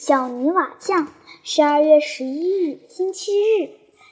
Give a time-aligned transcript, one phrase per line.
[0.00, 1.08] 小泥瓦匠，
[1.42, 3.68] 十二月十一日，星期日。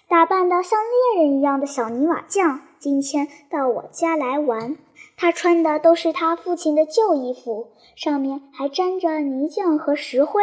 [0.07, 0.79] 打扮得像
[1.14, 4.76] 猎人一样的小泥瓦匠今天到我家来玩。
[5.16, 10.43] 他穿的都是他父亲的旧衣服，上面还沾着泥浆和石灰。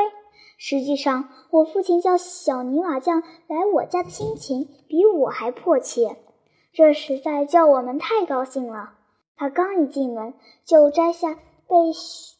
[0.58, 6.18] 实际上，我父亲叫小泥瓦匠来我家的心情比我还迫切，
[6.73, 8.93] 这实在叫我们太高兴了。
[9.38, 10.34] 他刚一进门，
[10.66, 11.75] 就摘下被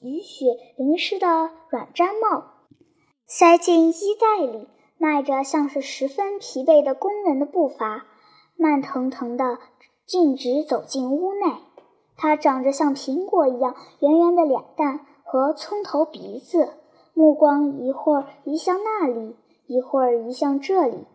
[0.02, 2.55] 雨雪淋湿的软毡帽。
[3.38, 8.06] 塞进衣袋里，迈着像是十分疲惫的工人的步伐，
[8.56, 9.58] 慢腾腾地
[10.06, 11.52] 径直走进屋内。
[12.16, 16.76] 他长着像苹果一样圆圆的脸蛋和葱头鼻子，
[17.14, 19.36] 目光一会儿移向那里，
[19.68, 21.06] 一会儿移向这里。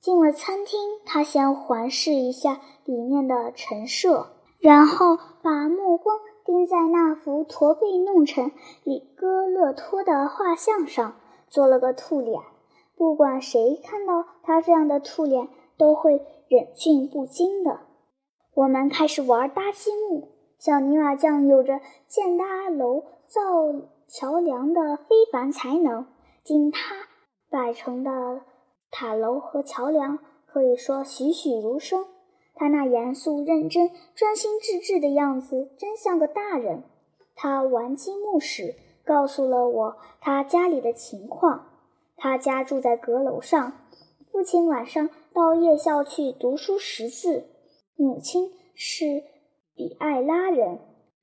[0.00, 4.28] 进了餐厅，他先环视一下里面的陈设，
[4.60, 8.52] 然后把目光盯在那幅驼背弄成
[8.84, 11.16] 里戈勒托的画像上。
[11.54, 12.42] 做了个兔脸，
[12.96, 17.78] 不管谁看到他这样的兔脸，都会忍俊不禁的。
[18.54, 20.32] 我们开始玩搭积木。
[20.58, 23.40] 小泥瓦匠有着建搭楼、造
[24.08, 26.06] 桥梁的非凡才能，
[26.42, 26.96] 经他
[27.48, 28.40] 摆成的
[28.90, 32.04] 塔楼和桥梁可以说栩栩如生。
[32.56, 36.82] 他那严肃认真、专心致志的样子，真像个大人。
[37.36, 38.74] 他玩积木时。
[39.04, 41.66] 告诉了我他家里的情况。
[42.16, 43.72] 他家住在阁楼上，
[44.30, 47.44] 父亲晚上到夜校去读书识字，
[47.96, 49.22] 母亲是
[49.74, 50.78] 比艾拉人。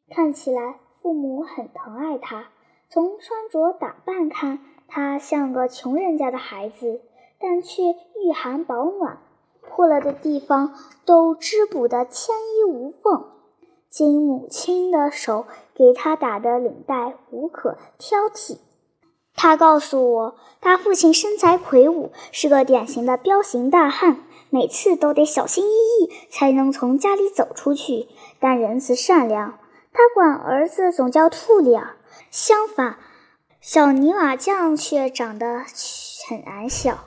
[0.10, 2.50] 看起来父母很疼爱他。
[2.90, 7.00] 从穿着打扮看，他像个穷人家的孩子，
[7.40, 9.22] 但却御寒保暖，
[9.62, 13.28] 破了的地方都织补得天衣无缝。
[13.90, 15.46] 经母亲的手
[15.82, 18.60] 给他打的领带无可挑剔。
[19.34, 29.58] 他告诉我，他父亲身材魁梧，是个典型的彪形大汉，每次都得小心翼翼才能从家里走出去，但仁慈善良。
[29.92, 31.98] 他管儿子总叫兔脸儿。
[32.30, 33.00] 相反，
[33.60, 35.64] 小泥瓦匠却长得
[36.30, 37.06] 很矮小。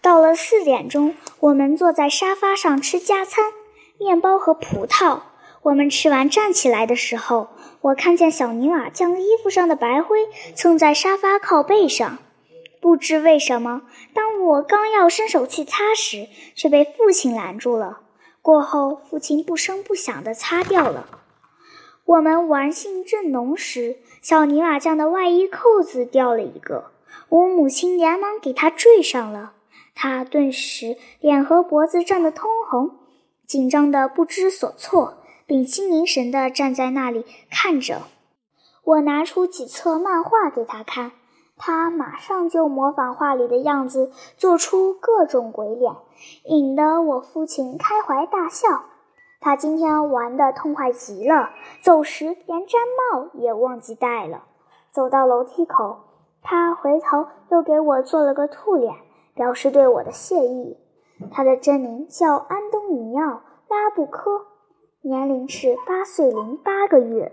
[0.00, 3.52] 到了四点钟，我们坐在沙发上吃加餐，
[3.98, 5.20] 面包和葡萄。
[5.62, 7.48] 我们吃完站起来的时候，
[7.84, 12.18] 我看见小泥瓦匠衣服上的白灰蹭在沙发靠背上。
[12.80, 13.82] 不知为什么，
[14.14, 18.00] 当我刚要伸手去擦时，却被父亲拦住了。
[18.40, 21.06] 过后，父亲不声不响地擦掉了。
[22.06, 26.92] 我们玩兴正浓时，小泥瓦匠的外衣扣子掉了一个，
[27.28, 29.52] 我母亲连忙给他缀上了。
[29.94, 32.96] 他顿时脸和脖子涨得通红，
[33.46, 35.18] 紧张得不知所措。
[35.46, 38.02] 屏气凝神地站在那里看着
[38.82, 41.12] 我，拿出几册漫画给他看，
[41.58, 45.92] 他马上就模仿画里的样子，做出各种鬼脸，
[46.44, 48.84] 引得我父亲开怀大笑。
[49.38, 51.50] 他今天玩得痛快极了，
[51.82, 52.76] 走时连毡
[53.12, 54.44] 帽也忘记戴了。
[54.90, 55.98] 走到楼梯口，
[56.42, 58.94] 他回头又给我做了个兔脸，
[59.34, 60.78] 表示对我的谢意。
[61.30, 63.26] 他的真名叫安东尼奥·
[63.68, 64.46] 拉布科。
[65.06, 67.30] 年龄是八岁零八个月。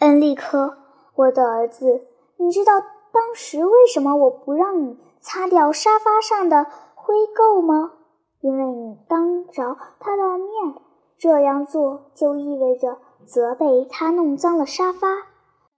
[0.00, 0.76] 恩利科，
[1.14, 2.08] 我的儿子，
[2.38, 2.72] 你知道
[3.12, 7.92] 当时为什么我不让你擦掉沙发上的灰垢吗？
[8.40, 10.74] 因为你当着他的面
[11.16, 15.06] 这样做，就意味着责备他弄脏了沙发。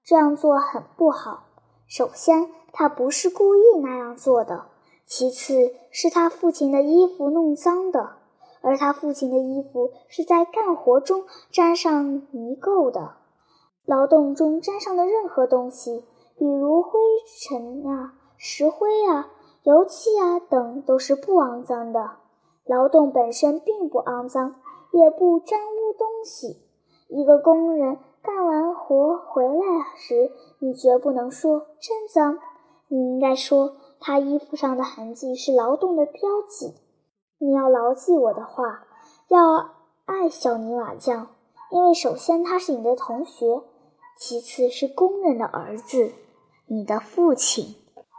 [0.02, 1.44] 这样做很不好。
[1.86, 4.70] 首先，他不是故意那样做的。
[5.08, 8.10] 其次是他父亲的衣服弄脏的，
[8.60, 13.14] 而他父亲的衣服是在干活中沾上泥垢的。
[13.86, 16.04] 劳动中沾上的任何东西，
[16.36, 17.00] 比如灰
[17.41, 19.32] 尘啊、石灰啊、
[19.62, 22.10] 油漆啊等，都是不肮脏的。
[22.66, 24.56] 劳动本身并不肮脏，
[24.92, 26.58] 也不沾污东西。
[27.08, 32.38] 一个工人干完活回来时，你绝不能说真脏，
[32.88, 33.76] 你应该说。
[34.00, 36.74] 他衣服上的痕迹是劳动的标记。
[37.38, 38.84] 你要牢记我的话，
[39.28, 39.74] 要
[40.04, 41.28] 爱小泥瓦匠，
[41.70, 43.62] 因为首先他是你的同学，
[44.18, 46.12] 其次是工人的儿子，
[46.66, 47.76] 你的父亲。